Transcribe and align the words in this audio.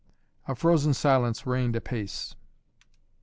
A 0.47 0.55
frozen 0.55 0.95
silence 0.95 1.45
reigned 1.45 1.75
apace. 1.75 2.35